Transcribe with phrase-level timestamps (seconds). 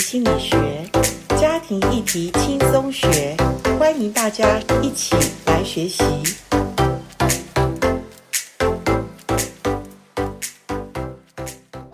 [0.00, 0.56] 心理学，
[1.38, 3.36] 家庭议题轻松学，
[3.78, 6.02] 欢迎大家一起来学习。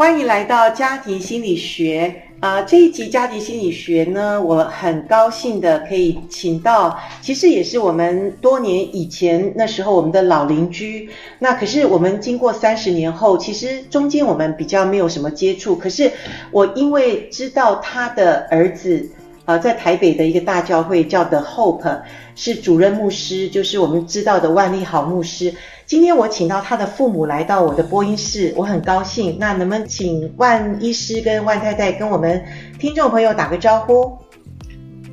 [0.03, 2.13] 欢迎来到家庭心理学。
[2.41, 11.09] 啊、这一集家庭心理学呢，我很高兴的可以请到，其实也是我们多年以前那时候我们的老邻居。
[11.39, 15.77] 那可是我们经过三十年后，其实中间我们比较没有什么接触。
[15.77, 16.11] 可是
[16.51, 19.09] 我因为知道他的儿子，
[19.45, 22.01] 呃，在台北的一个大教会叫 The Hope，
[22.35, 25.55] 是主任牧师，就是我们知道的万利豪牧师。
[25.93, 29.37] 今天我请到他的父母来到我的播音室，我很高兴。
[29.39, 32.43] 那能不能请万医师跟万太太跟我们
[32.79, 34.17] 听众朋友打个招呼？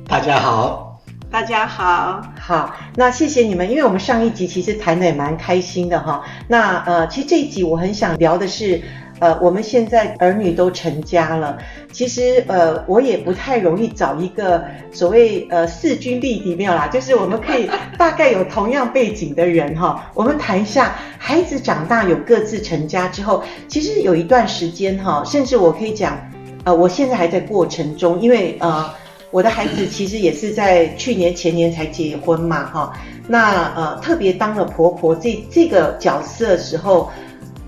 [0.08, 0.89] 大家好，
[1.30, 2.74] 大家好，好。
[2.96, 6.24] 那谢谢你们，因为我们上一集其实谈得也蛮开心的哈。
[6.48, 8.80] 那呃，其实这一集我很想聊的是。
[9.20, 11.58] 呃，我们现在儿女都成家了，
[11.92, 26.18] 其实呃，我也不太容易找一个所谓呃势均力敌没有啦，就是我们可以大概有同样背景的人哈，我们谈一下孩子长大有各自成家之后，其实有一段时间哈，甚至我可以讲，
[26.64, 28.88] 呃，我现在还在过程中，因为呃，
[29.30, 32.92] 我的孩子其实也是在去年前年才结婚嘛哈，
[33.28, 37.10] 那呃特别当了婆婆这这个角色的时候。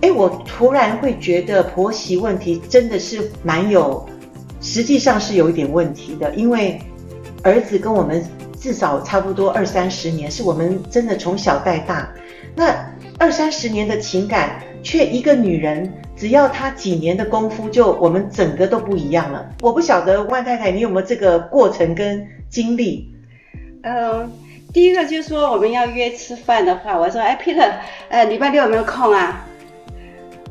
[0.04, 4.04] 哎，我突然会觉得婆媳问题真的是蛮有，
[4.60, 6.76] 实际上是有一点问题的，因为
[7.44, 8.20] 儿子跟我们
[8.58, 12.12] 至少差不多二三十年，是我们真的从小带大。
[12.56, 12.74] 那
[13.16, 15.88] 二三十年的情感，却一个女人
[16.22, 19.44] 只要他几年的功夫，就我们整个都不一样了。
[19.60, 23.12] 我不晓得万太太，你有没有这个过程跟经历？
[23.82, 24.30] 呃，
[24.72, 27.68] 第一个就是说我们要约吃饭的话，我说，哎，Peter，
[28.08, 29.44] 呃，礼拜六有没有空啊？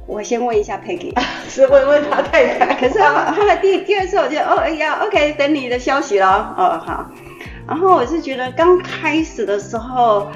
[0.08, 2.76] 我先问一下 Peggy， 是问问他太太。
[2.76, 6.54] 可是后来第第二次我就哦，哎呀，OK，等你的消息了。
[6.58, 7.10] 哦，好。
[7.66, 10.30] 然后我是觉得刚开始的时候，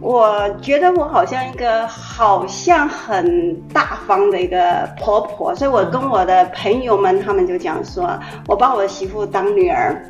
[0.00, 8.18] 我觉得我好像一个好像很大方的一个婆婆，所以我跟我的朋友们他们就讲说，
[8.48, 10.02] 我把我媳妇当女儿。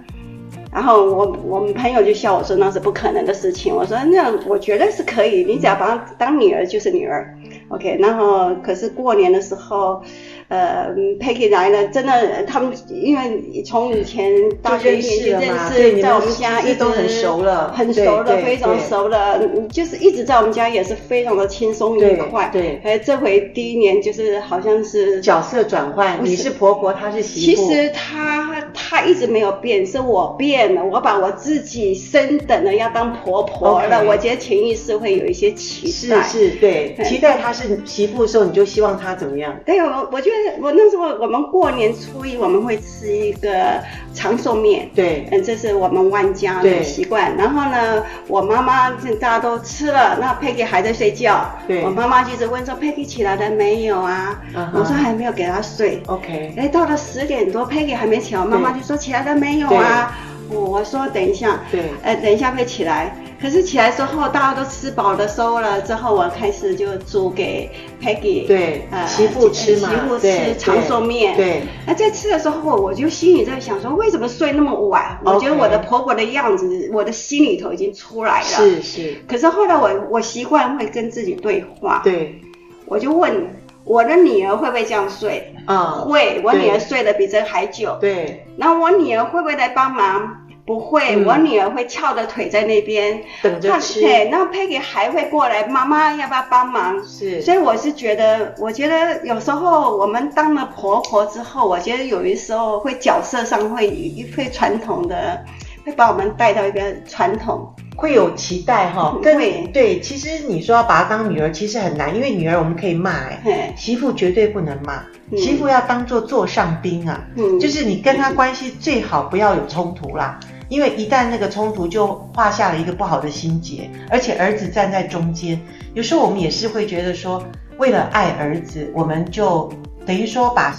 [0.73, 3.75] 然后我我们朋友就笑我说那是不可能的事情。
[3.75, 7.35] 我说那我觉得是可以，你只要把她当女儿就是女儿。
[7.71, 10.01] OK，然后可是过年的时候，
[10.51, 19.41] 呃，Peggy 来了，真的，他们因为从以前大学一年级认识，在我们家一直都很熟了，很熟了，非常熟了，
[19.71, 22.51] 就是一直在我们家也是非常的轻松愉快。
[22.53, 27.69] 对，哎，这回第一年就是好像是角色转换，你是婆婆，她是媳妇。
[27.69, 34.03] 其实她她一直没有变，是我变了，我把我自己升等了要当婆婆了。
[34.05, 39.57] 我觉得潜意识会有一些期待，是是，对，期待她是媳妇的时候，你就希望她怎么样？
[39.65, 40.40] 对，我我觉得。
[40.61, 43.83] 我那时候，我们过年初一我们会吃一个
[44.15, 47.37] 长寿面，对，嗯，这是我们万家的习惯。
[47.37, 48.91] 然后呢，我妈妈
[49.21, 54.79] 大家都吃了，那 Peggy 还在睡觉，对，我妈妈就一直问说 Peggy 起来了没有啊？Uh -huh.
[54.79, 56.55] 我说还没有给她睡，OK。
[56.57, 60.17] 哎，到了十点多，Peggy 还没起来，我妈妈就说起来了没有啊？
[60.51, 63.15] 我说等一下，对，呃，等一下会起来。
[63.41, 67.71] 可是起来之后，大家都吃饱了收了之后，我开始就煮给
[68.03, 71.35] Peggy，对，呃，媳妇吃嘛，媳妇吃长寿面。
[71.37, 78.47] 对，那在吃的时候，我就心里在想说，为什么睡那么晚.我觉得我的婆婆的样子，我的心里头已经出来了。
[78.47, 79.17] 是是。
[79.27, 82.03] 可是后来我我习惯会跟自己对话。
[82.05, 82.41] 对。
[82.85, 85.55] 我就问我的女儿会不会这样睡？
[85.65, 86.43] 啊、嗯，会。
[86.45, 87.97] 我女儿睡得比这还久。
[88.01, 88.45] 对。
[88.57, 90.47] 那我女儿会不会来帮忙？
[90.67, 94.01] 不会、嗯，我女儿会翘着腿在那边等着吃。
[94.01, 97.05] 对，然后 Peggy 还会过来，妈妈要不要帮忙？
[97.05, 97.41] 是。
[97.43, 103.89] 所以我是觉得，我觉得有时候我们当了婆婆之后，我觉得有的时候会角色上会
[104.37, 105.45] 会传统的，
[105.85, 109.19] 会把我们带到一个传统，会有期待哈。
[109.23, 120.39] 对对，其实你说要把她当女儿，其实很难，因为女儿我们可以骂哎，媳妇绝对不能骂，嗯、媳妇要当做座上宾啊、嗯，就是你跟她关系最好不要有冲突啦。
[120.69, 125.61] 因为一旦那个冲突，就画下了一个不好的心结，而且儿子站在中间，
[125.95, 127.43] 有时候我们也是会觉得说，
[127.77, 129.69] 为了爱儿子，我们就
[130.07, 130.73] 等于说把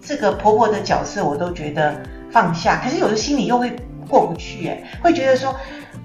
[0.00, 2.00] 这个婆婆的角色我都觉得
[2.30, 3.70] 放下，可是有的心里又会
[4.08, 5.54] 过不去，哎，会觉得说，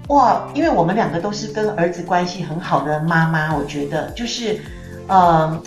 [0.08, 4.60] 哇，因为我们两个都是跟儿子关系很好的妈妈，我觉得就是，
[5.06, 5.60] 呃。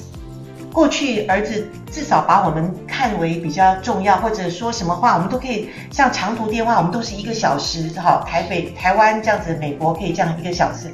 [0.74, 10.88] 过去儿子至少把我们看为比较重要，或者说什么话，我们都可以像长途电话，我们都是一个小时，好，台北、台湾这样子，美国可以这样一个小时。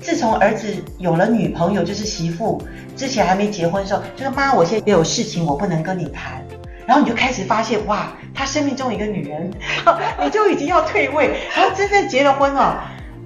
[0.00, 2.62] 自从儿子有了女朋友，就是媳妇，
[2.94, 6.40] 之前还没结婚的时候，就是妈，我现在有事情，我不能跟你谈。
[6.86, 9.50] 然后你就开始发现，哇，他生命中一个女人，
[10.22, 11.30] 你就已经要退位。
[11.56, 12.74] 然后真正结了婚哦，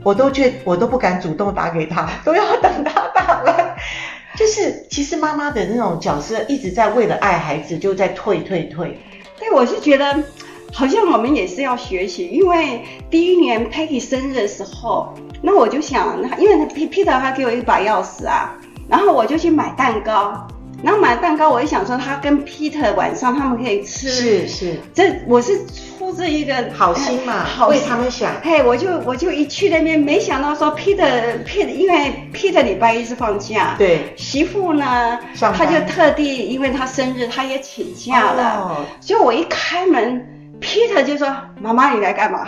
[0.05, 3.77] 我都觉我都不敢主动打给他，都要等他打来。
[4.37, 8.97] 就是其实妈妈的那种角色一直在为了爱孩子就在退退退。
[9.37, 10.23] 对，我是觉得
[10.73, 15.13] 好像我们也是要学习，因为第一年 Peggy 生日的时候，
[15.43, 18.55] 那我就想，因为 Peter 他给我一把钥匙啊，
[18.89, 20.47] 然后我就去买蛋糕。
[20.83, 25.59] 然后买蛋糕，我就想说他跟 Peter 晚上他们可以吃，是是，这我是
[25.99, 28.33] 出自一个好心嘛，好为他们想。
[28.43, 35.19] 嘿，我就我就一去那边，没想到说 Peter Peter，因为 Peter 礼拜一是放假，对，媳妇呢，
[35.57, 40.25] 他就特地因为他生日，他也请假了，哦、所以我一开门
[40.61, 41.27] ，Peter 就说
[41.61, 42.47] ：“妈妈，你来干嘛？”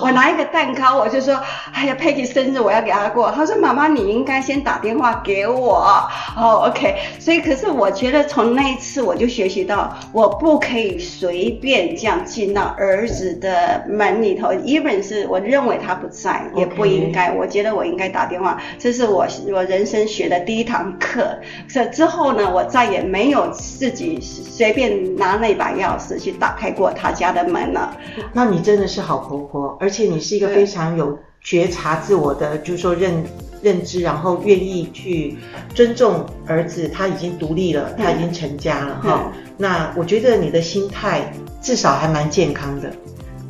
[0.00, 1.38] 我拿一个蛋糕，我就说，
[1.72, 3.30] 哎呀，Peggy 生日我要给她过。
[3.32, 6.08] 他说，妈妈，你应该先打电话给我。
[6.36, 6.96] 哦，OK。
[7.18, 17.32] 所以，可是我觉得从那一次我就学习到，我不可以随便这样进到儿子的门里头，even 是我认为他不在，也不应该。
[17.32, 21.36] 我觉得我应该打电话，这是我我人生学的第一堂课。
[21.68, 27.96] 这之后呢，我再也没有自己随便拿那把钥匙去打开过他家的门了。
[28.32, 29.71] 那你真的是好婆婆。
[29.80, 33.24] 而且你是一个非常有觉察自我的，就是说认
[33.62, 35.36] 认知，然后愿意去
[35.74, 39.32] 尊重儿子，他已经独立了，他已经成家了哈。
[39.56, 42.92] 那我觉得你的心态至少还蛮健康的。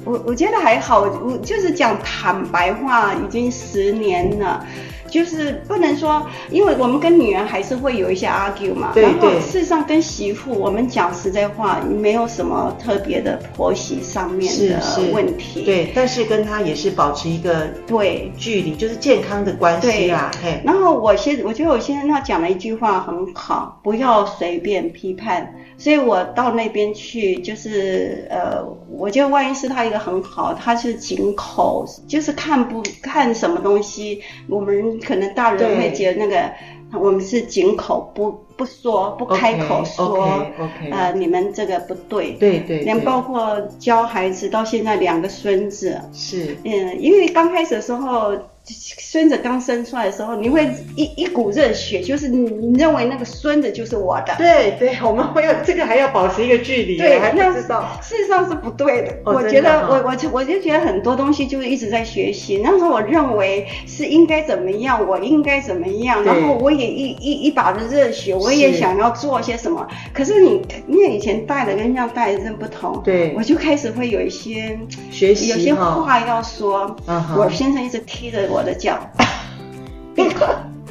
[0.04, 4.66] 我我觉得还好，我就是讲坦白话，已经十年了。
[5.12, 8.94] 就是不能说，因为我们跟女儿还是会有一些 argue 嘛。
[8.96, 14.80] 然后事实上跟媳妇，我们讲实在话，没有什么特别的婆媳上面的
[15.12, 15.66] 问题。
[15.66, 20.30] 对，但是跟她也是保持一个对距离，就是健康的关系啊。
[20.40, 20.62] 对。
[20.64, 25.54] 然后我先我觉得我现在他讲了一句话很好，不要随便批判。
[25.76, 35.01] 所以我到那边去，就是呃，我觉得万一是他一个很好，他是井口，就是看不看什么东西，我们。
[35.04, 36.52] 可能大人会觉得那个，
[36.98, 40.94] 我们是紧口不不说，不开口说，okay, okay, okay.
[40.94, 42.32] 呃，你们这个不对。
[42.32, 42.84] 对对，对。
[42.84, 46.00] 连包括教孩子，到现在两个孙子。
[46.12, 46.56] 是。
[46.64, 48.36] 嗯，因为刚开始的时候。
[48.64, 54.32] 孙子刚生出来的时候，你会一一股热血，就是你你认为那个孙子就是我的。
[54.38, 56.96] 对对，我们会有这个还要保持一个距离。
[56.96, 57.98] 对，还不知道。
[58.00, 59.12] 事实上是不对的。
[59.24, 62.60] 哦、我觉得我我就我就觉得很多东西就是一直在学习。
[62.62, 69.84] 那时候我认为是应该怎么样，我应该怎么样，然后我也一一一把的热血，我也想要做些什么。
[70.14, 73.02] 可是你因为以前带的跟现在带的真不同。
[73.04, 73.34] 对。
[73.36, 74.78] 我就开始会有一些
[75.10, 76.96] 学习，有些话要说。
[77.08, 78.51] 嗯、我先生一直踢着。
[78.52, 78.98] 我的脚，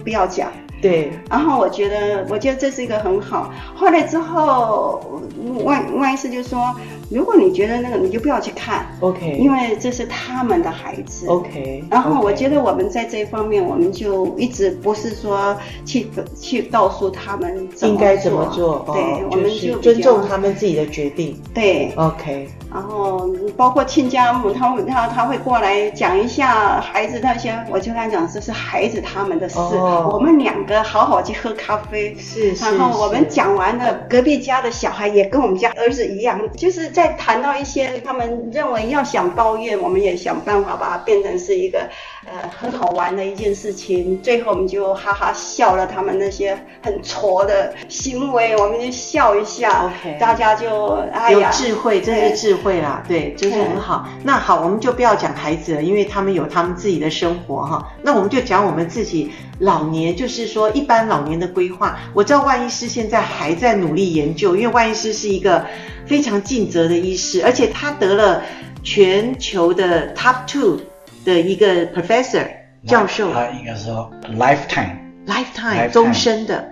[0.03, 0.51] 不要讲。
[0.81, 3.53] 对，然后我觉得，我觉得这是一个很好。
[3.75, 5.21] 后来之后，
[5.63, 6.75] 万万医师就说，
[7.11, 11.83] 如果你觉得那个，你就不要去看，OK，因为这是他们的孩子，OK。
[11.89, 15.55] 然后我觉得我们在这一方面，我们就一直不是说
[15.85, 16.07] 去
[16.39, 22.47] 去告诉他们应该怎么做，对，我们就尊重他们自己的决定，对，OK。
[22.73, 32.15] 然后包括亲家母，他会他他会过来讲一下孩子那些，我就跟他讲，这是孩子他们的事，我们两个好好去喝咖啡。
[32.17, 32.63] 是是。
[32.63, 41.89] 然后我们讲完了，隔壁家的小孩也跟我们家儿子一样，就是在谈到一些他们认为要想抱怨，我们也想办法把它变成是一个
[42.25, 44.21] 呃很好玩的一件事情。
[44.21, 49.85] 最后我们就哈哈笑了，他们那些很挫的行为，我们就笑一下。
[49.85, 50.17] OK。
[50.17, 52.61] 大家就哎呀，有智慧，真是智慧。
[52.61, 54.07] 会啦，对，就是很好。
[54.23, 57.91] 那好，我们就不要讲孩子了，因为他们有他们自己的生活哈。
[58.03, 61.97] 那我们就讲我们自己老年，就是说一般老年的规划。
[62.13, 65.65] 我知道万医师现在还在努力研究，因为万医师是一个
[66.11, 68.43] 非常尽责的医师，而且他得了
[68.83, 70.77] 全球的 top two
[71.23, 72.45] 的一个 professor
[72.85, 73.31] 教授。
[73.31, 76.69] 他应该说 lifetime，lifetime 终身的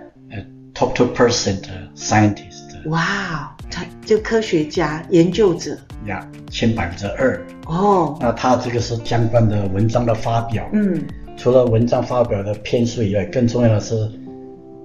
[0.74, 1.62] top two percent
[1.96, 2.86] scientist。
[2.90, 3.56] 哇。
[3.72, 8.18] 他就科学家、研究者呀，前百分之二哦。
[8.20, 11.00] 那他这个是相关的文章的发表，嗯，
[11.36, 13.94] 除了文章发表的篇数以外，更重要的是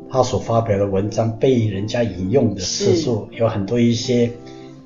[0.07, 4.29] 他所发表的文章被人家引用的次数有很多一些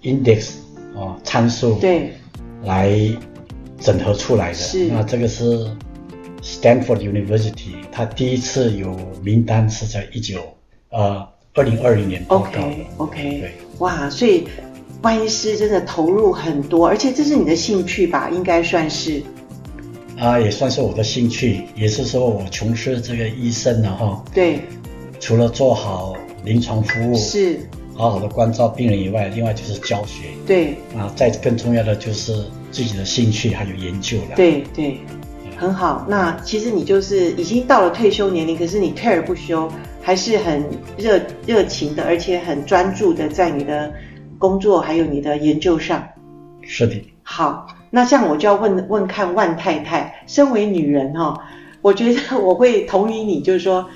[0.02, 0.52] index
[0.96, 2.14] 啊参数，对，
[2.64, 2.98] 来
[3.80, 4.56] 整合出来的。
[4.56, 5.66] 是，那这个是
[6.42, 10.42] Stanford University，它第一次有名单是在一九
[10.90, 11.28] 呃。
[11.56, 14.48] 二零二零年报告的，OK OK，对，哇，所以
[15.02, 18.30] 万医师真的投入很多，而且这是你的兴趣吧？
[18.30, 19.22] 应该算是，
[20.18, 24.24] 啊，也算是我的兴趣，也是说我从事这个医生的哈。
[24.32, 24.62] 对，
[25.20, 26.16] 除了做好
[26.46, 27.60] 临床服务，是，
[28.00, 30.30] 好好的关照病人以外，另外就是教学。
[30.48, 30.78] 对。
[30.98, 32.34] 啊，再更重要的就是
[32.72, 34.38] 自己的兴趣还有研究了。
[34.38, 34.98] 对对，
[35.58, 36.06] 很好。
[36.08, 39.70] 那其实你就是已经到了退休年龄，可是你退而不休，
[40.02, 40.66] 还是很
[40.98, 43.94] 热热情的，而且很专注的在你的
[44.38, 46.02] 工作还有你的研究上。
[46.62, 46.96] 是的。
[47.22, 51.40] 好，那像我就要问问看万太太，身为女人哈、哦，
[51.82, 53.90] 我觉得 我会同意你，就是说。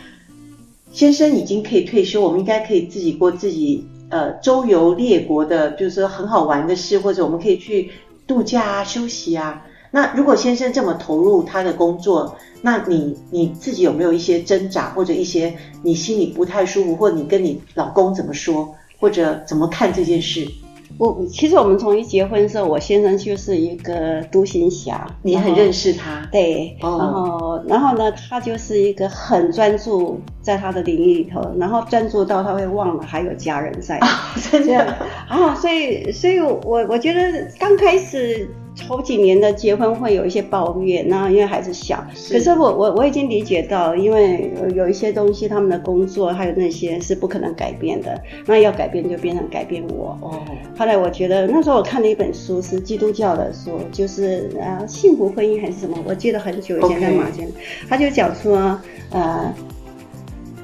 [0.92, 3.84] 先生已经可以退休，我们应该可以自己过自己
[4.14, 7.90] 呃周游列国的，就是说很好玩的事，或者我们可以去
[8.28, 9.66] 度假啊、休息啊。
[9.90, 20.48] 那如果先生这么投入他的工作，那你你自己有没有一些挣扎，或者一些你心里不太舒服，或者你跟你老公怎么说，或者怎么看这件事？
[20.98, 34.08] 我其实我们从一结婚的时候，我先生就是一个独行侠，你很认识他，对，哦、然后然后呢，他就是一个很专注在他的领域里头，然后专注到他会忘了还有家人在， 哦、
[34.52, 34.96] 真的？
[35.28, 38.48] 啊，所以所以我我觉得刚开始。
[38.76, 50.18] 头几年的结婚会有一些抱怨，那因为孩子小，是可是我我我已经理解到，因为有一些东西，他们的工作还有那些是不可能改变的，那要改变就变成改变我。
[50.22, 50.42] 哦，
[50.78, 57.48] 后来我觉得那时候我看了一本书，是基督教的书，就是啊幸福婚姻还是什么，我记得很久以前在马前
[57.88, 58.80] 他就讲说，
[59.12, 59.54] 呃，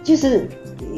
[0.03, 0.47] 就是。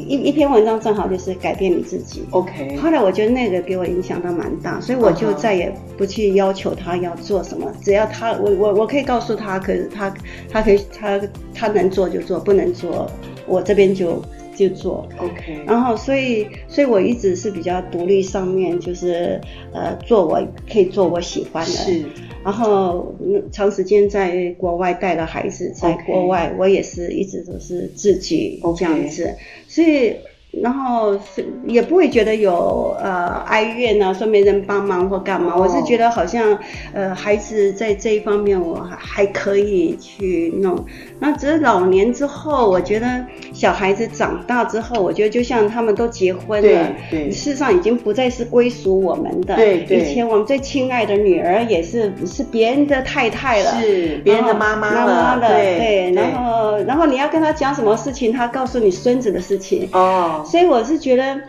[0.08, 2.24] 一一篇文章正好就是改变你自己。
[2.32, 2.76] OK。
[2.78, 7.86] 后来我觉得那个给我影响到蛮大，所以我就再也不去要求他要做什么，uh huh.
[7.86, 10.14] 只要他我我我可以告诉他，可是他
[10.50, 11.22] 他可以他
[11.54, 13.10] 他能做就做，不能做
[13.48, 14.22] 我这边就
[14.70, 15.08] 就做。
[15.18, 15.64] OK。
[15.66, 19.42] 然后所以所以我一直是比较独立，上面就是
[19.74, 20.42] 呃做我
[20.72, 21.72] 可以做我喜欢的。
[21.72, 22.06] 是。
[22.44, 23.16] 然后
[23.52, 29.36] 长时间在国外带了孩子，在国外.我也是一直都是自己这样子.
[29.68, 30.16] 所以。
[30.52, 35.54] 然后是也不会觉得有呃哀怨啊，说没人帮忙或干嘛。
[35.54, 35.64] Oh.
[35.64, 36.60] 我是觉得好像
[36.94, 40.86] 呃孩子在这一方面我还还可以去弄。
[41.20, 49.56] 那只是老年之后，我觉得小孩子长大之后，我觉得就像他们都结婚了，对，对事实上已经不再是归属我们的。
[49.56, 50.00] 对对。
[50.00, 55.06] 以前我们最亲爱的女儿也是是别人的太太了，是别人的妈妈了。
[55.06, 56.12] 妈妈了，对，对。
[56.14, 59.88] 然后然后你要跟他讲什么事情，他告诉你孙子的事情。
[59.94, 60.41] 哦。
[60.46, 61.40] 所以我是觉得，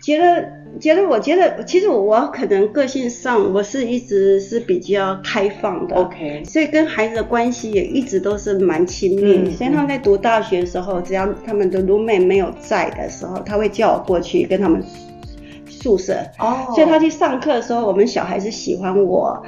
[0.00, 0.48] 觉得，
[0.80, 5.96] 觉得，我觉得，其实我可能个性上，我是一直是比较开放的。
[5.96, 6.42] OK。
[6.44, 9.36] 所以跟孩子的关系也一直都是蛮亲密。
[9.36, 9.52] 嗯。
[9.52, 14.82] 所以他们在读大学的时候，只要他们的 roommate 没有在的时候，他会叫我过去跟他们
[15.66, 16.14] 宿舍。
[16.38, 16.72] 哦。
[16.74, 19.42] 所以他去上课的时候，我们小孩是喜欢我。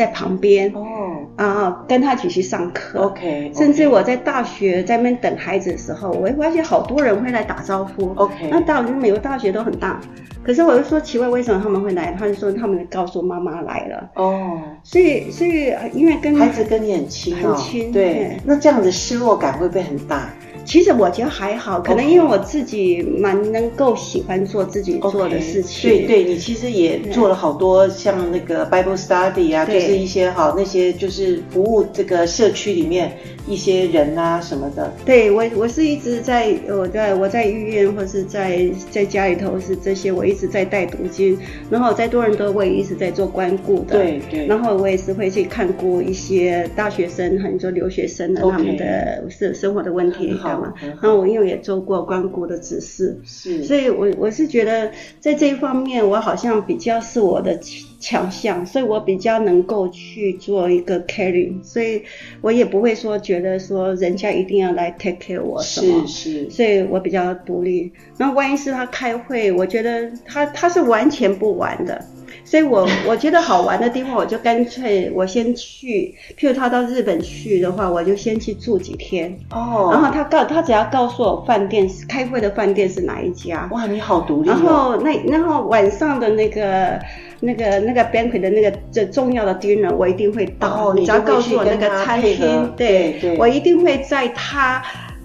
[0.00, 2.98] 在旁边哦啊，跟他一起去上课。
[2.98, 8.14] OK，甚至我在大学在那边等孩子的时候，我会发现好多人会来打招呼。
[8.14, 10.00] OK，那大学美国大学都很大，
[10.42, 12.16] 可是我就说奇怪，为什么他们会来？
[12.18, 14.10] 他就说他们告诉妈妈来了。
[14.14, 17.92] 哦，所以所以因为跟孩子跟你很亲，很亲。
[17.92, 20.30] 对，那这样子失落感会不会很大？
[20.70, 25.90] 其实我觉得还好，可能因为我自己蛮能够喜欢做自己做的事情。
[25.90, 33.18] Okay, 对对，你其实也做了好多像那个 Bible Study 啊，就是一些好那些就是服务这个社区里面
[33.50, 34.92] 一些人啊什么的。
[35.04, 41.36] 对我我是一直在我在我在医院或是在在家里头是这些，我一直在带读经，
[41.68, 43.98] 然后在多伦多我也一直在做关顾的。
[43.98, 44.46] 对对。
[44.46, 50.32] 然后我也是会去看过一些大学生很多留学生的他们的生生活的问题。
[50.32, 50.72] 好。
[50.80, 57.58] 然后我因为也做过关顾的指示，是，所以我我是觉得在这一方面我好像比较是我的
[58.00, 62.02] 强项，所以我比较能够去做一个 caring，所以
[62.40, 67.92] 我也不会说觉得说人家一定要来 take care 我什么，是是，所以我比较独立。
[68.16, 72.04] 那万一是他开会，我觉得他他是完全不玩的。
[72.44, 76.14] 所以我，我 我觉得好玩的地方，我就干脆我先去。
[76.38, 79.38] 譬如他到日本去的话，我就先去住几天。
[79.50, 79.90] 哦。
[79.92, 83.68] 然后他告他只要告诉我饭店开会的饭店是哪一家。
[83.70, 84.52] 哇，你好独立哦。
[84.52, 86.98] 然后那然后晚上的那个
[87.40, 90.68] 那个那个 banquet 的那个最重要的 dinner，我一定会到。
[90.68, 90.92] 哦。
[90.94, 94.82] 你只要告诉我那个餐厅，对对，我一定会在他。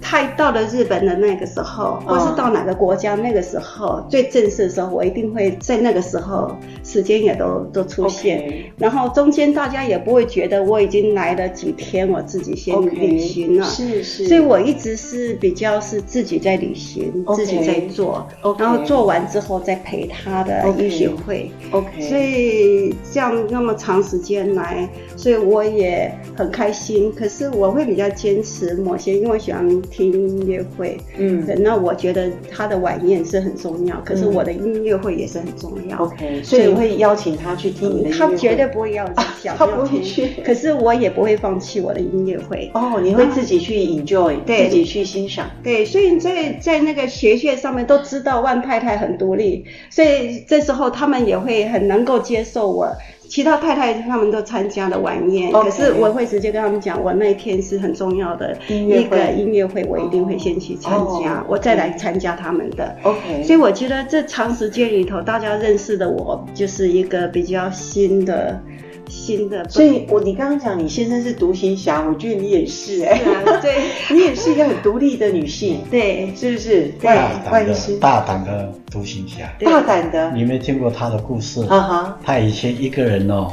[0.07, 6.55] 他到了日本的那个时候，或是到哪个国家那个时候，最正式的时候，我一定会在那个时候
[6.95, 8.63] 时间也都都出现，Okay.
[8.77, 17.35] 然后中间大家也不会觉得我已经来了几天，我自己先旅行了，是是.所以我一直是比较是自己在旅行，Okay.
[17.35, 18.25] 自己在做.
[18.57, 24.87] 然后做完之后再陪他的音乐会，OK，所以这样那么长时间来，
[25.17, 27.11] 所以我也很开心。
[27.13, 39.03] 可是我会比较坚持某些，因为我喜欢听音乐会，嗯，那我觉得他的晚宴是很重要，可是我的音乐会也是很重要，OK，所以我会邀请他去听你的音乐会，他绝对不会邀
[39.41, 42.69] 请，他不会去，可是我也不会放弃我的音乐会。
[42.75, 52.95] 哦，你会自己去 enjoy，自己去欣赏，对，所以在在那个学学上面都知道万太太很独立，所以这时候他们也会很能够接受我。
[53.27, 55.63] 其他太太他们都参加了晚宴，Okay.
[55.63, 61.41] 可是我会直接跟他们讲，我那一天是很重要的一个音乐会，我一定会先去参加，oh.
[61.43, 61.49] Oh.
[61.49, 62.95] 我再来参加他们的。
[63.03, 68.59] OK，所以我觉得这长时间里头，大家认识的我就是一个比较新的。
[69.09, 73.83] 新的，所以我你刚刚讲你先生是独行侠，我觉得你也是哎、欸，对，
[74.15, 76.87] 你也是一个很独立的女性，对，是不是？
[76.99, 80.31] 对，大胆的，大胆的独行侠，大胆的。
[80.31, 81.63] 你没听过他的故事？
[81.65, 83.51] 啊哈，他以前一个人哦，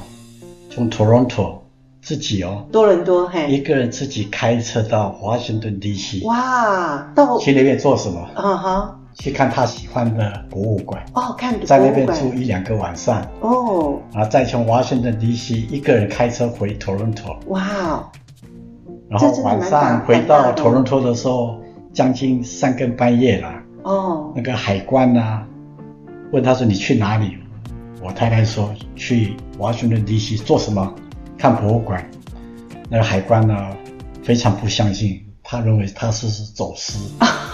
[0.71, 1.59] 从 Toronto
[2.01, 8.21] 自己哦，多伦多嘿，一个人自己开车到华盛顿 DC，哇，到去那边做什么？
[8.35, 8.99] 啊哈。
[9.15, 18.11] 去看他喜欢的博物馆哦，看在那边住一两个晚上哦，然后再从华盛顿 DC 一个人开车回 Toronto，哇，
[19.09, 21.61] 然后晚上回到 Toronto 的时候，
[21.93, 23.53] 将近三更半夜了
[23.83, 25.47] 哦，那个海关啊，
[26.33, 27.37] 问他说你去哪里？
[28.03, 30.93] 我太太说去华盛顿 DC 做什么？
[31.39, 32.05] 看博物馆。
[32.89, 33.55] 那个海关呢，
[34.23, 35.25] 非常不相信。
[35.53, 36.99] 他认为他是走私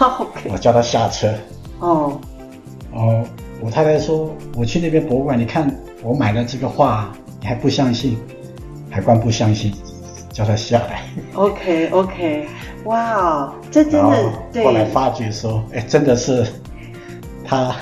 [0.49, 1.35] 我叫他下车。
[1.81, 2.21] 哦，
[2.93, 3.25] 哦，
[3.61, 5.69] 我太太说，我去那边博物馆，你看
[6.01, 8.17] 我买了这个画，你还不相信？
[8.89, 9.75] 海关不相信，
[10.33, 11.03] 叫他下来。
[11.35, 12.47] OK OK，
[12.85, 14.65] 哇，这真的对。
[14.65, 16.47] 后来发觉说，哎，真的是
[17.45, 17.75] 他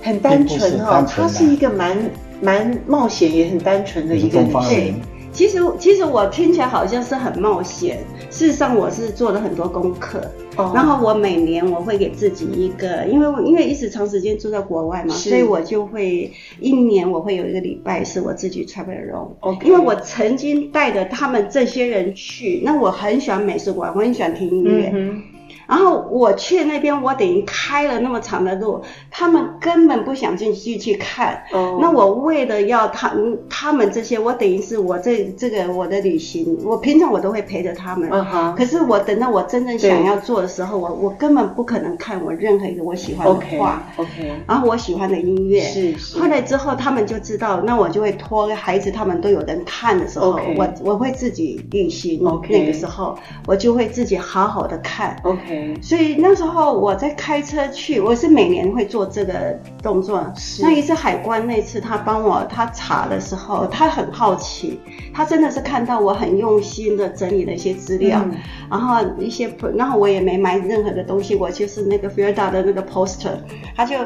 [0.00, 1.98] 很单纯哦，他是一个蛮
[2.40, 5.02] 蛮冒险也很单纯的一个女性。
[5.34, 7.98] 其实，其实我听起来好像是很冒险。
[8.30, 10.22] 事实上，我是做了很多功课。
[10.56, 10.70] 哦。
[10.72, 19.32] 然后我每年我会给自己一个，因为因为一直长时间住在国外嘛，所以我就会一年我会有一个礼拜是我自己 travel alone。
[19.40, 19.64] Okay。
[19.64, 24.92] 因为我曾经带着他们这些人去，那我很喜欢美术馆，我很喜欢听音乐。
[24.94, 25.20] 嗯
[25.66, 31.42] 然后我去那边，我等于开了那么长的路，他们根本不想进去去看。
[31.52, 31.78] 哦。
[31.80, 33.12] 那我为了要他
[33.48, 38.08] 他们这些，我等于是我这这个我的旅行，我平常我都会陪着他们。
[38.12, 38.54] 嗯哼。
[38.56, 43.82] 可是我等到我真正想要做的时候，我我根本不可能看我任何一个我喜欢的画。
[43.96, 44.32] OK。
[44.46, 45.60] 然后我喜欢的音乐。
[45.60, 46.18] 是是。
[46.18, 50.54] 后来之后他们就知道，那我就会托孩子，他们都有人看的时候，okay.
[50.56, 52.24] 我我会自己旅行。
[52.26, 52.58] OK。
[52.58, 55.16] 那个时候我就会自己好好的看。
[55.22, 55.53] OK。
[55.82, 60.24] 所以那时候我在开车去，我是每年会做这个动作。
[60.60, 64.80] 那一次海关那次他帮我他查的时候，他很好奇，
[65.12, 68.34] 他真的是看到我很用心的整理了一些资料，嗯、
[68.70, 73.36] 然后一些，然后我也没买任何的东西，我就是那个 Frida 的那个 poster，
[73.76, 73.96] 他就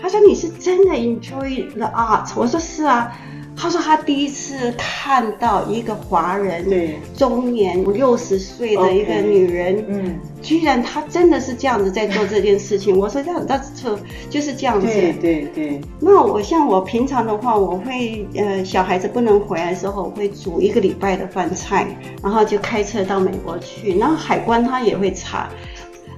[0.00, 3.12] 他说你是真的 enjoy the art，我说是啊。
[3.60, 12.98] 他说他第一次看到一个华人，对，中年五六十岁的一个女人嗯，居然她真的是这样子在做这件事情。
[12.98, 13.98] 我说这样，那就
[14.30, 14.86] 就是这样子。
[14.86, 15.80] 对对对。
[16.00, 21.86] 那我像我平常的话，我会呃小孩子不能回来的时候，我会煮一个礼拜的饭菜，
[22.22, 23.98] 然后就开车到美国去。
[23.98, 25.50] 然后海关他也会查。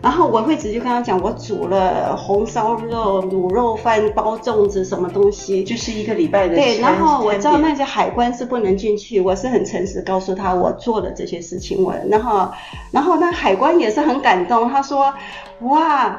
[0.02, 6.56] 然后我会直接跟他讲，我煮了红烧肉、卤肉饭、包粽子，什么东西，就是一个礼拜的。
[6.56, 12.50] 对，然后我知道那些海关是不能进去，我是很诚实告诉他我做了这些事情，我然后，
[12.90, 15.14] 然后那海关也是很感动，他说，
[15.60, 16.16] 哇。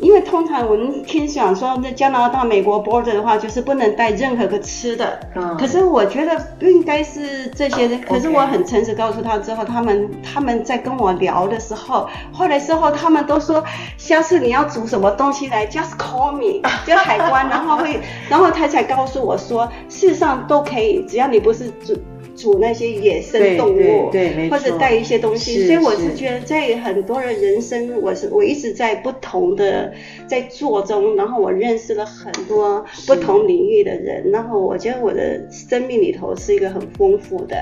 [0.00, 5.18] 因为通常我们听讲说，在加拿大、美国 border 的话，就是不能带任何个吃的。
[5.34, 5.56] 嗯。
[5.56, 8.00] 可是我觉得不应该是这些人。
[8.02, 13.62] 可是我很诚实告诉他之后，他们他们在跟我聊的时候，后来之后他们都说，
[13.96, 21.98] 下次你要煮什么东西来，just call me，就海关， 然后会，然后他才告诉我说，事实上都可以，只要你不是煮。
[22.38, 25.66] 煮那些野生动物，对，对，对，或者带一些东西。
[25.66, 29.92] 所以我是觉得，在很多人人生，我是我一直在不同的
[30.28, 37.56] 在做中，然后我认识了很多不同领域的人，然后我觉得我的生命里头是一个很丰富的。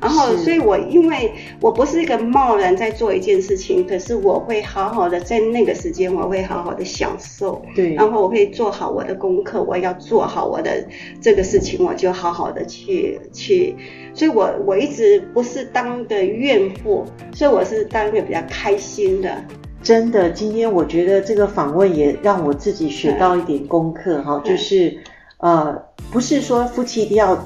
[0.00, 7.60] 然后，所以我因为我不是一个贸然在做一件事情，可是我会好好的在那个时间，我会好好的享受。
[7.74, 7.94] 对。
[7.94, 10.86] 然后我会做好我的功课，我要做好我的
[11.20, 13.74] 这个事情，我就好好的去去。
[14.20, 19.34] 所以我我一直不是当个怨妇，所以我是当一个比较开心的。
[19.82, 24.94] 真的，今天我觉得这个访问也让我自己学到一点功课哈，就是
[25.38, 25.74] 呃，
[26.10, 27.42] 不是说夫妻一定要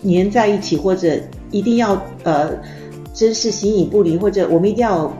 [0.00, 1.14] 黏在一起或者。
[1.50, 2.58] 一定要呃，
[3.14, 5.10] 真是形影不离，或者我们一定要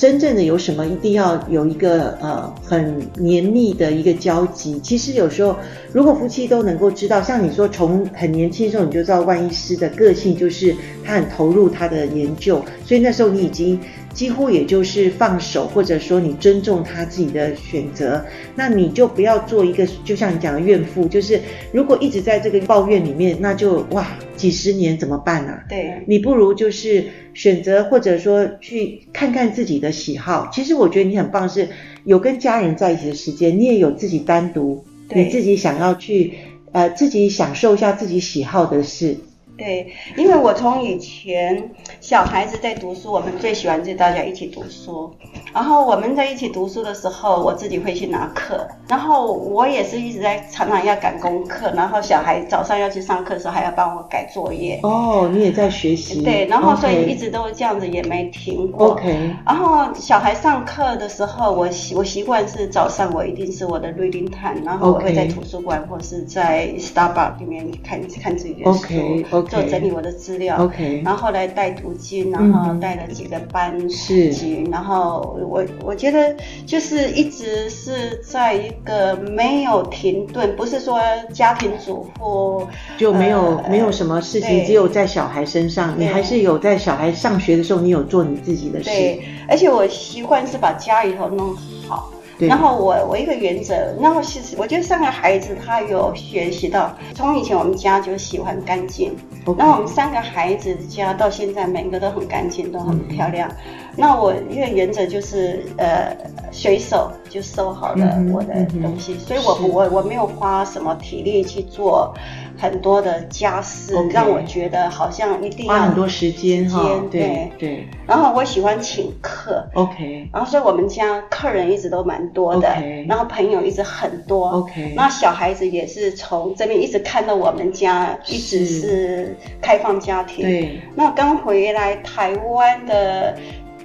[0.00, 4.80] 真正的有什么，一定要有一个呃很黏密的一个交集。
[4.80, 5.54] 其实有时候，
[5.92, 13.78] 如果夫妻都能够知道，像你说从很年轻的时候你就知道万医师的个性，就是他很投入他的研究，所以那时候你已经。
[14.12, 18.20] 几乎也就是放手，或者说你尊重他自己的选择，
[18.56, 21.40] 那你就不要做一个，就像你讲的怨妇，就是
[21.72, 24.08] 如果一直在这个抱怨里面，那就哇，
[24.40, 25.52] 几十年怎么办呢？
[25.52, 25.64] 啊？
[25.68, 30.48] 对，你不如就是选择，或者说去看看自己的喜好。
[30.50, 31.68] 其实我觉得你很棒，是
[32.04, 34.82] 有跟家人在一起的时间，你也有自己单独，
[35.14, 36.32] 你自己想要去
[36.72, 39.18] 呃自己享受一下自己喜好的事。
[39.60, 41.70] 对，因为我从以前
[42.00, 45.12] 小孩子在读书，我们最喜欢就大家一起读书。
[45.52, 48.66] 然后我们在一起读书的时候，我自己会去拿课。
[48.88, 54.80] 然后我也是一直在常常要赶功课，然后小孩早上要去上课的时候还要帮我改作业。
[54.82, 56.22] 哦，你也在学习。
[56.22, 58.92] 对，然后所以一直都这样子也没停过。
[58.92, 59.30] OK。
[59.44, 68.70] 然后小孩上课的时候，我习我习惯是早上我一定是我的 reading time，然后我会在图书馆或是在 Starbucks 里面看看自己的书。
[68.70, 69.49] OK OK。
[69.50, 74.30] 做整理我的资料，OK，然后后来带读经，然后带了几个班是，
[74.70, 76.34] 然后我我觉得
[76.64, 81.00] 就是一直是在一个没有停顿，不是说
[81.32, 91.56] 家庭主妇就没有、呃、没有什么事情，只有在小孩身上，你还是有在小孩上学的时候，你有做你自己的事，对，而且我习惯是把家里头弄
[91.88, 92.12] 好。
[92.48, 99.16] 然后我我一个原则，然后其实我觉得三个孩子他有学习到，从以前我们家就喜欢干净.
[99.56, 103.48] 然后我们三个孩子家到现在每个都很干净，都很漂亮。
[103.48, 106.14] 嗯、那我一个原则就是呃
[106.52, 112.14] 随手就收好了我的东西，嗯、所以我我我没有花什么体力去做。
[112.60, 117.88] 很多的家事让我觉得好像一定要花很多时间哈，对对，对。
[118.06, 120.28] 然后我喜欢请客，OK。
[120.32, 123.08] 然后所以我们家客人一直都蛮多的，okay.
[123.08, 124.92] 然后朋友一直很多，OK。
[124.94, 130.80] 那小孩子也是从这边一直看到我们家一直是开放家庭，对。
[130.94, 133.38] 那刚回来台湾的，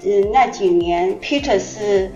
[0.03, 2.11] 嗯，那几年，Peter 是。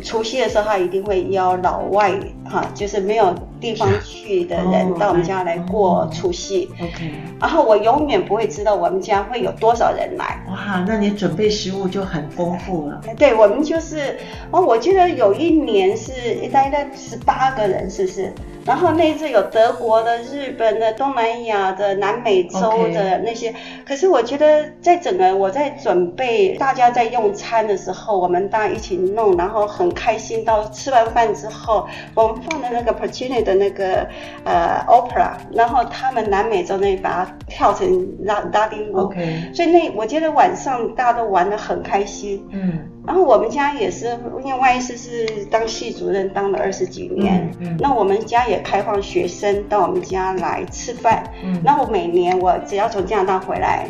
[0.00, 2.12] 除夕的时候，他一定会邀老外
[2.44, 6.70] 哈，就是没有地方去的人到我们家来过除夕。
[6.80, 10.44] OK，然后我永远不会知道我们家会有多少人来。
[10.48, 13.00] 哇，那你准备食物就很丰富了。
[13.16, 14.16] 对，我们就是
[14.50, 16.12] 哦，我记得有一年是
[16.52, 18.32] 大概十八个人，是不是？
[18.64, 22.60] 然后那次有德国的、日本的、东南亚的、南美洲
[22.92, 23.52] 的那些.
[23.84, 30.44] 可是我觉得在整个我在准备，大家在用餐的时候，我们大家一起弄，然后很开心。
[30.44, 34.06] 到吃完饭之后，我们放的那个 Puccini 的那个
[34.44, 39.12] 呃 Opera，然后他们南美洲那把它跳成拉拉丁舞。
[39.52, 42.46] 所以那我觉得晚上大家都玩的很开心。
[42.50, 42.88] 嗯。
[43.04, 44.06] 然后我们家也是，
[44.44, 51.24] 因为万医师是当系主任当了二十几年，嗯嗯，那我们家也开放学生到我们家来吃饭。
[51.42, 53.88] 嗯，然后每年我只要从加拿大回来，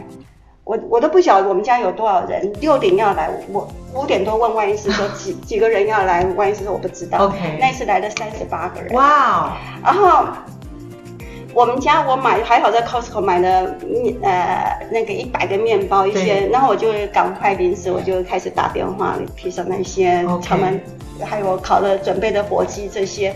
[0.65, 7.27] 我我都不晓得我们家有多少人，六点要来，我五点多问万医师说 几几个人要来，万医师说我不知道。
[7.27, 8.95] OK，那一次来了三十八个人。
[8.95, 10.27] 哇，然后。
[11.55, 13.75] 我们家我买还好在 Costco 买了
[14.23, 20.81] 呃那个一百个面包一些，然后我就赶快临时我就开始打电话提上那些他们
[21.23, 23.35] 还有烤了准备的火鸡这些，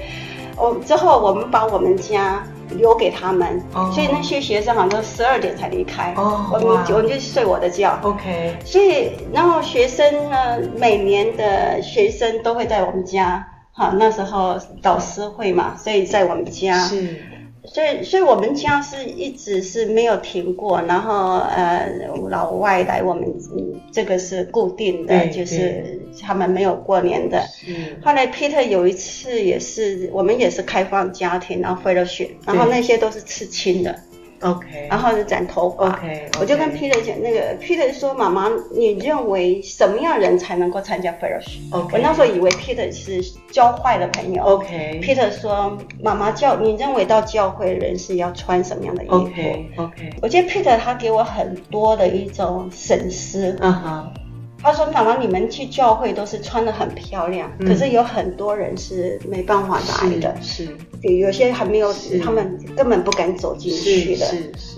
[0.57, 17.17] 我之后我们把我们家留给他们，所以那些学生好像都十二点才离开，我们我们就睡我的觉，OK，所以然后学生呢每年的学生都会在我们家，哈那时候导师会嘛，所以在我们家是。
[17.67, 21.89] 所以，所以我们家是一直是没有停过，然后呃，
[22.31, 23.25] 老外来我们，
[23.57, 27.43] 嗯，这个是固定的，就是他们没有过年的。
[27.69, 27.97] 嗯。
[28.03, 33.95] 后来 Peter 有一次也是，我们也是开放家庭，然后 fellowship，然后那些都是刺青的。
[34.41, 35.89] OK，然后是染头发。
[35.89, 44.43] OK，我就跟 Peter 讲，那个 Peter 说：“妈妈，你认为什么样人才能够参加 fellowship？” 我那时候以为 Peter 是教坏的朋友。
[44.43, 53.57] OK，Peter 说：“妈妈教你认为到教会人是要穿什么样的衣服？”OK，OK，我觉得 Peter 他给我很多的一种审思。
[53.61, 54.13] 嗯哼。
[54.67, 60.65] 他说：“妈妈，你们去教会都是穿的很漂亮，嗯、可是有很多人是没办法来的，是，
[61.01, 64.27] 是有些还没有，他们根本不敢走进去的。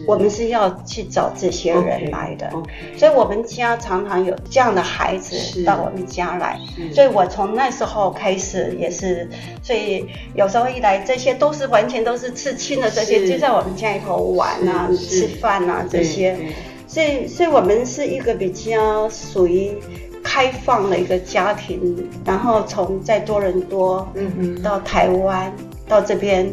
[0.07, 2.51] 我们是要去找这些人来的。
[2.51, 2.99] Okay, okay.
[2.99, 6.61] 所以，我们家常常有这样的孩子到我们家来。
[6.93, 9.27] 所以我从那时候开始也是，
[9.63, 16.37] 所以有时候一来，这些都是完全都是刺青的，这些就在我们家里头玩啊、吃饭啊这些。”
[16.89, 19.73] 所以，所以我们是一个比较属于
[20.23, 25.53] 开放的一个家庭，然后从在多伦多，嗯嗯，到台湾，
[25.87, 26.51] 到这边，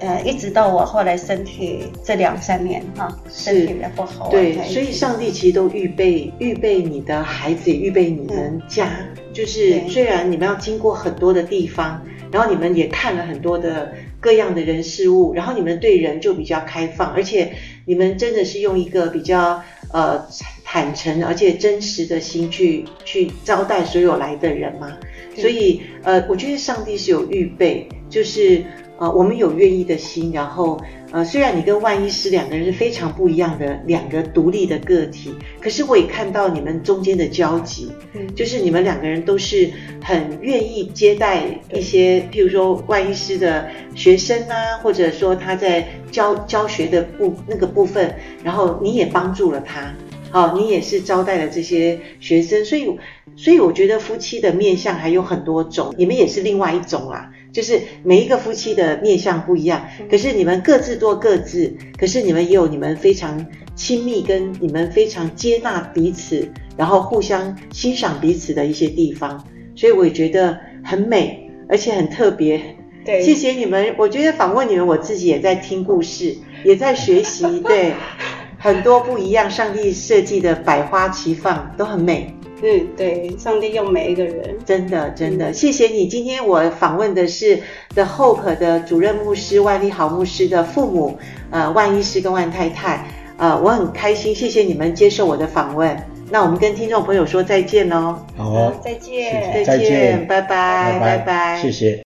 [0.00, 12.00] 呃，一直到我后来身体这两三年哈，身体比较不好，对，所以上帝其实都预备预备你的孩子，也预备你们家，嗯、就是虽然你们要经过很多的地方，
[12.34, 17.52] 然后你们也看了很多的各样的人事物，然后你们对人就比较开放，而且。
[17.86, 20.26] 你们真的是用一个比较呃
[20.64, 24.96] 坦诚而且真实的心去去招待所有来的人嘛？
[25.36, 28.64] 所以呃，我觉得上帝是有预备，就是
[28.98, 30.80] 呃我们有愿意的心，然后
[31.10, 39.70] 呃虽然你跟万医师两个人是非常不一样的两个独立的个体，可是我也看到你们中间的交集，嗯，就是你们两个人都是
[40.02, 45.86] 很愿意接待一些，譬如说万医师的学生啊，或者说他在。
[46.14, 49.92] 教教学的部那个部分，然后你也帮助了他，
[50.30, 52.96] 好、哦，你也是招待了这些学生，所以，
[53.34, 72.60] 所以我觉得夫妻的面相还有很多种，你们也是另外一种啦，就是每一个夫妻的面相不一样，可是你们各自做各自，可是你们也有你们非常亲密跟你们非常接纳彼此，然后互相欣赏彼此的一些地方，所以我也觉得很美，而且很特别。
[73.04, 73.94] 对，谢谢你们。
[73.98, 77.44] 我觉得访问你们，我自己也在听故事，也在学习。
[77.64, 77.92] 对，
[78.58, 82.34] 很多不一样，上帝设计的百花齐放，都很美。
[82.66, 86.08] 嗯，对，上帝用每一个人，真的，真的，谢谢你。
[86.08, 87.60] 今天我访问的是
[87.94, 91.18] The Hope 的主任牧师万利豪牧师的父母，
[91.50, 93.06] 呃，万医师跟万太太。
[93.36, 95.94] 呃，我很开心，谢谢你们接受我的访问。
[96.30, 98.16] 那我们跟听众朋友说再见喽。
[98.34, 102.03] 好，再见，再见，拜拜，拜拜，谢谢。